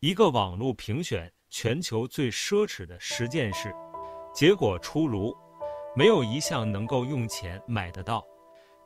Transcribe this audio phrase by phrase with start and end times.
[0.00, 3.74] 一个网络评选全球最奢侈的十件事，
[4.32, 5.36] 结果出炉，
[5.96, 8.24] 没有一项能够用钱买得到。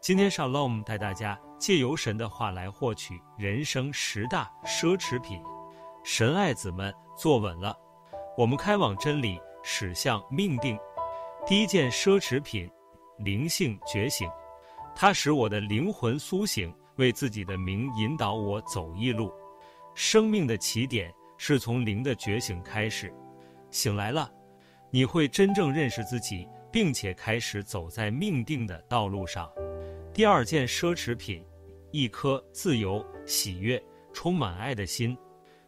[0.00, 5.38] 今天 Shalom 带大家借由神的话来获取人生十大奢侈品。
[6.02, 7.76] 神爱子们坐稳了，
[8.38, 10.78] 我们开往真理，驶向命定。
[11.46, 12.70] 第一件奢侈品，
[13.18, 14.30] 灵性觉醒，
[14.94, 19.30] 它使我的灵魂苏醒，为自己的名引导我走一路。
[19.94, 23.12] 生命的起点是从灵的觉醒开始，
[23.70, 24.30] 醒来了，
[24.90, 29.50] 你会真正认识自己，并且开始走在命定的道路上。
[30.14, 31.44] 第二件奢侈品，
[31.90, 35.16] 一颗自由、喜悦、充满爱的心。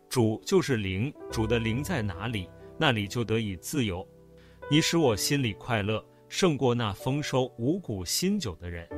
[0.08, 4.06] 主就是灵，主的灵在哪里，那里就得以自由。
[4.70, 8.88] 你使我心里快乐，胜过那丰收五谷新酒的人。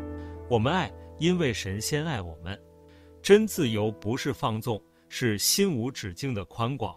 [0.48, 2.60] 我们爱，因为神先爱我们。
[3.22, 4.80] 真自由不是放纵。
[5.08, 6.96] 是心无止境的宽广，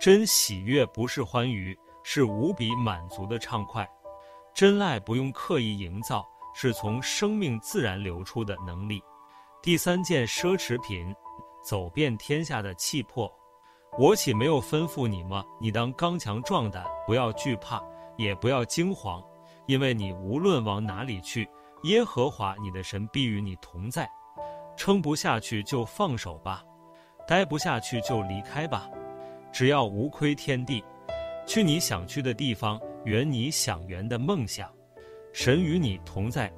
[0.00, 3.88] 真喜悦不是欢愉，是无比满足的畅快。
[4.54, 9.02] 真爱不用刻意营造，是从生命自然流出的能力。
[9.62, 11.14] 第三件奢侈品，
[11.62, 13.30] 走遍天下的气魄。
[13.98, 15.44] 我岂没有吩咐你吗？
[15.60, 17.82] 你当刚强壮胆，不要惧怕，
[18.16, 19.22] 也不要惊慌，
[19.66, 21.48] 因为你无论往哪里去，
[21.84, 24.08] 耶和华你的神必与你同在。
[24.76, 26.64] 撑不下去就放手吧。
[27.26, 28.90] 待不下去就离开吧，
[29.52, 30.84] 只要无亏天地，
[31.46, 34.70] 去你想去的地方，圆你想圆的梦想，
[35.32, 36.52] 神与你同在。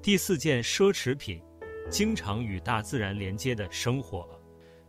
[0.00, 1.42] 第四件奢侈品，
[1.90, 4.26] 经常与大自然连接的生活，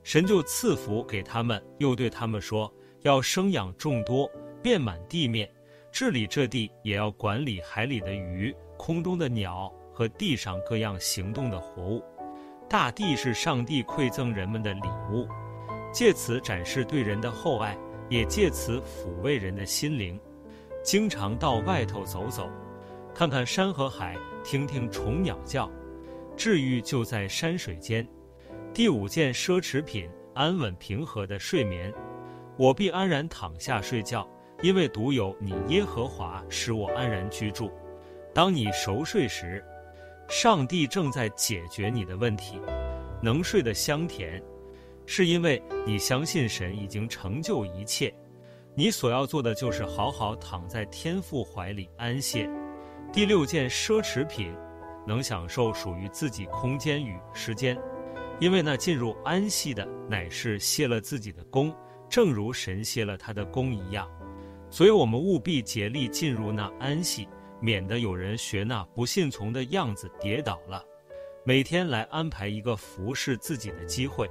[0.02, 4.30] 神就赐福给他们，又对他们说，要生养众多，
[4.62, 5.50] 遍满地面，
[5.92, 12.02] 治理这地，也要管理海里的鱼、空中的鸟和地上各样行动的活物。
[12.70, 15.26] 大地是上帝馈赠人们的礼物，
[15.94, 17.78] 借此展示对人的厚爱，
[18.10, 20.20] 也借此抚慰人的心灵。
[20.84, 22.50] 经常到外头走走，
[23.14, 25.72] 看看山和海，听听虫鸟叫，
[26.36, 28.06] 治愈就在山水间。
[28.74, 31.94] 第五件奢侈品，安稳平和的睡眠。
[32.58, 34.28] 我必安然躺下睡觉，
[34.62, 37.72] 因为独有你耶和华使我安然居住。
[38.34, 39.64] 当你熟睡时，
[40.28, 42.60] 上帝正在解决你的问题，
[43.22, 44.44] 能睡得香甜，
[45.06, 48.14] 是因为你相信神已经成就一切。
[48.76, 52.50] 你所要做的就是好好躺在天父怀里安歇。
[53.12, 54.54] 第六件奢侈品，
[55.08, 57.78] 能享受属于自己空间与时间，
[58.40, 61.74] 因为那进入安息的乃是歇了自己的工，
[62.10, 64.08] 正如神歇了他的工一样。
[64.70, 67.30] 所以我们务必竭力进入那安息。
[67.60, 70.84] 免得有人学那不信从的样子跌倒了。
[71.44, 74.30] 每天来安排一个服侍自己的机会，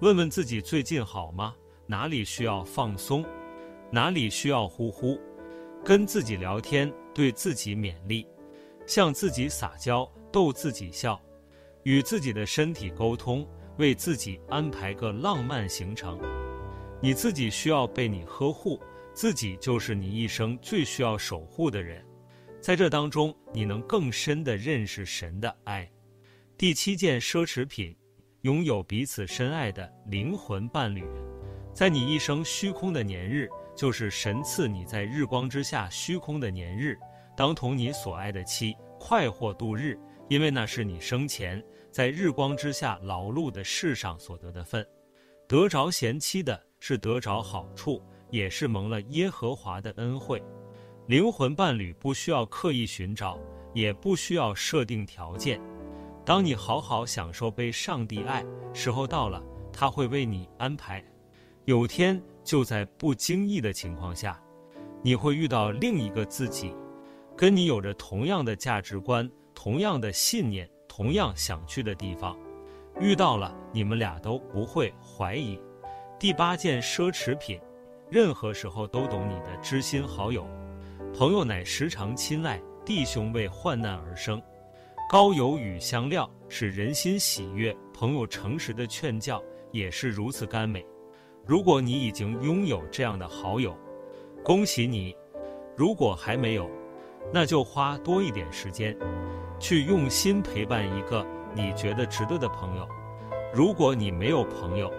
[0.00, 1.54] 问问自己最近好吗？
[1.86, 3.24] 哪里需要放松？
[3.90, 5.18] 哪里需要呼呼？
[5.84, 8.26] 跟自己聊天，对自己勉励，
[8.86, 11.20] 向自己撒娇，逗自己笑，
[11.82, 16.18] 与自己的身体沟通，为自己安排个浪漫行程。
[17.02, 18.80] 你自己需要被你呵护，
[19.12, 22.02] 自己就是你一生最需要守护的人。
[22.64, 25.86] 在这当中，你能更深地认识神的爱。
[26.56, 27.94] 第七件奢侈品，
[28.40, 31.04] 拥有彼此深爱的灵魂伴侣。
[31.74, 36.96] 在你一生虚空的年日，就是神赐你在日光之下虚空的年日，
[37.36, 44.82] 当同你所爱的妻快活度日，因为那是你生前在日光之下劳碌的世上所得的分。
[45.46, 50.42] 得着贤妻的是得着好处，也是蒙了耶和华的恩惠。
[51.06, 53.38] 灵魂伴侣不需要刻意寻找，
[53.74, 55.60] 也不需要设定条件。
[56.24, 58.42] 当你好好享受被上帝爱，
[58.72, 61.04] 时候到了，他会为你安排。
[61.66, 64.40] 有天就在不经意的情况下，
[65.02, 66.74] 你会遇到另一个自己，
[67.36, 72.34] 跟你有着同样的价值观、同样的信念、同样想去的地方。
[72.98, 75.60] 遇到了，你们俩都不会怀疑。
[76.18, 77.60] 第八件奢侈品，
[78.08, 80.48] 任何时候都懂你的知心好友。
[81.16, 84.42] 朋友乃时常亲爱，弟兄为患难而生。
[85.08, 89.40] 高油与香料使人心喜悦，朋友诚实的劝教
[89.70, 90.84] 也是如此甘美。
[91.46, 93.78] 如果你已经拥有这样的好友，
[94.42, 95.14] 恭喜你；
[95.76, 96.68] 如果还没有，
[97.32, 98.98] 那就花多一点时间，
[99.60, 101.24] 去用心陪伴一个
[101.54, 102.88] 你觉得值得的朋友。
[103.52, 104.92] 如果你没有朋友，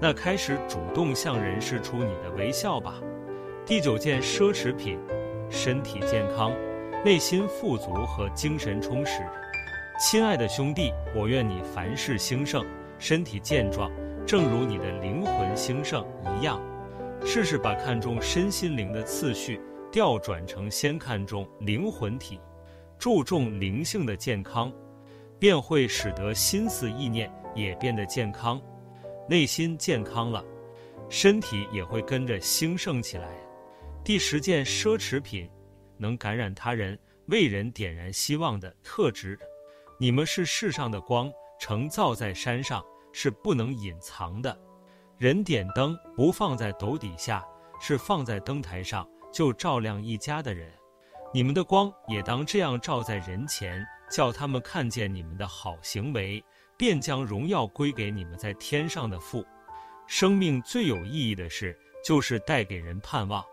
[0.00, 2.94] 那开始主动向人示出你的微笑吧。
[3.66, 4.96] 第九件奢侈品。
[5.50, 6.52] 身体健康，
[7.04, 9.22] 内心富足和精神充实。
[9.98, 12.64] 亲爱的兄弟，我愿你凡事兴盛，
[12.98, 13.90] 身体健壮，
[14.26, 16.06] 正如你的灵魂兴盛
[16.38, 16.60] 一样。
[17.24, 19.60] 试试把看重身心灵的次序
[19.90, 22.38] 调转成先看重灵魂体，
[22.98, 24.72] 注重灵性的健康，
[25.38, 28.60] 便会使得心思意念也变得健康。
[29.28, 30.44] 内心健康了，
[31.08, 33.28] 身体也会跟着兴盛起来。
[34.08, 35.46] 第十件奢侈品，
[35.98, 39.38] 能感染他人、为人点燃希望的特质。
[40.00, 42.82] 你们是世上的光，城造在山上，
[43.12, 44.58] 是不能隐藏的。
[45.18, 47.44] 人点灯不放在斗底下，
[47.82, 50.72] 是放在灯台上，就照亮一家的人。
[51.30, 56.42] 你们的光也当这样照在人前，叫他们看见你们的好行为，
[56.78, 59.44] 便将荣耀归给你们在天上的父。
[60.06, 63.44] 生命最有意义的事，就是带给人盼望。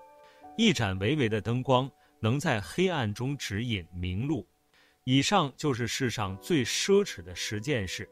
[0.57, 4.47] 一盏微微的灯光，能在黑暗中指引明路。
[5.03, 8.09] 以上就是世上最奢侈的十件事，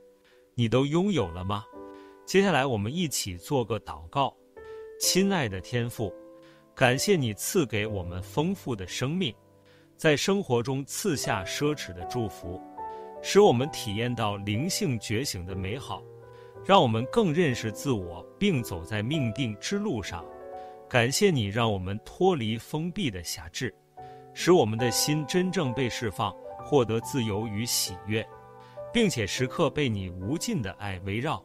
[0.54, 1.64] 你都拥有了吗？
[2.26, 4.36] 接下来，我们一起做个祷告。
[5.00, 6.14] 亲爱的天父，
[6.76, 9.34] 感谢你赐给我们丰富的生命，
[9.96, 12.62] 在生活中赐下奢侈的祝福，
[13.22, 16.04] 使我们体验到灵性觉醒的美好，
[16.66, 20.24] 让我们更认识自我，并走在命定之路上。
[20.94, 23.74] 感谢你让我们脱离封闭的辖制，
[24.36, 26.32] 使我们的心真正被释放，
[26.64, 28.24] 获得自由与喜悦，
[28.94, 31.44] 并且时刻被你无尽的爱围绕。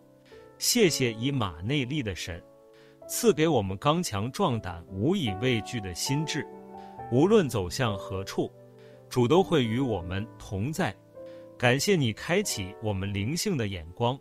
[0.58, 2.44] 谢谢以马内利的神，
[3.08, 6.46] 赐给我们刚强壮胆、无以畏惧的心智。
[7.10, 8.52] 无论走向何处，
[9.08, 10.94] 主都会与我们同在。
[11.56, 14.20] 感谢你开启我们灵性的眼光，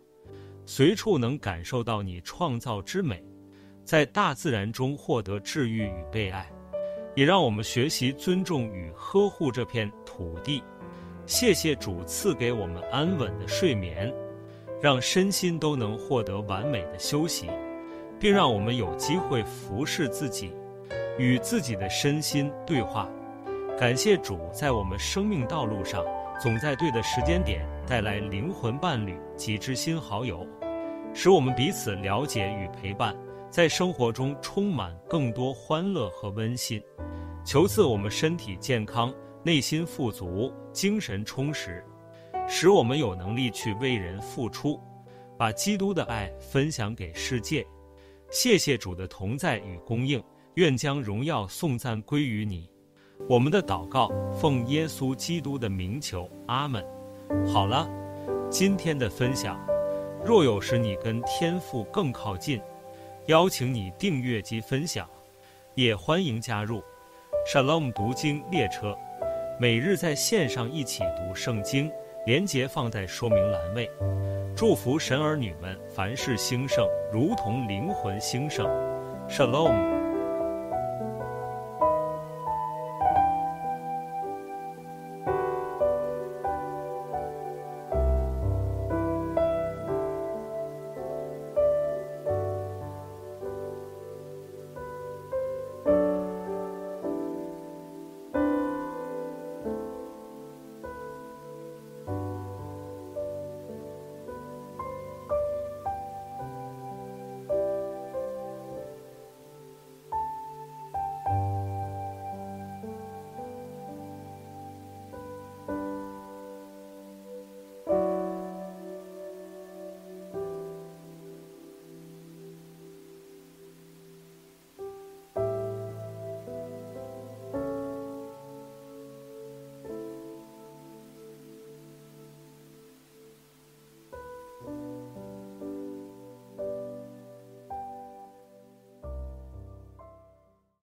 [0.64, 3.22] 随处能感受到你创造之美，
[3.88, 6.46] 在大自然中获得治愈与被爱，
[7.14, 10.62] 也让我们学习尊重与呵护这片土地。
[11.24, 14.12] 谢谢主赐给我们安稳的睡眠。
[14.82, 17.48] 让身心都能获得完美的休息，
[18.20, 20.52] 并让我们有机会服侍自己，
[21.16, 23.08] 与自己的身心对话。
[23.78, 26.04] 感谢主在我们生命道路上，
[26.38, 30.46] 总在对的时间点带来灵魂伴侣及知心好友，
[31.14, 33.16] 使我们彼此了解与陪伴，
[33.50, 36.82] 在生活中充满更多欢乐和温馨。
[37.44, 39.12] 求赐我们身体健康，
[39.42, 41.82] 内心富足，精神充实。
[42.46, 44.80] 使我们有能力去为人付出，
[45.36, 47.66] 把基督的爱分享给世界。
[48.30, 50.22] 谢谢主的同在与供应，
[50.54, 52.70] 愿将荣耀颂赞归于你。
[53.28, 56.84] 我们的祷告奉耶稣基督的名求，阿门。
[57.46, 57.88] 好了，
[58.50, 59.58] 今天的分享，
[60.24, 62.60] 若有使你跟天父更靠近，
[63.28, 65.06] 邀请你订阅及分享，
[65.74, 66.82] 也欢迎加入
[67.46, 68.96] Shalom 读经列车，
[69.60, 71.90] 每日在线上一起读圣经。
[72.24, 73.90] 连结放在说明栏位，
[74.56, 78.66] 祝福神儿女们凡事兴盛，如同灵魂兴盛。
[79.28, 80.07] Shalom。